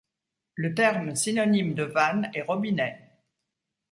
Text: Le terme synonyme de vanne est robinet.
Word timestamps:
Le 0.55 0.73
terme 0.73 1.15
synonyme 1.15 1.75
de 1.75 1.83
vanne 1.83 2.31
est 2.33 2.41
robinet. 2.41 2.99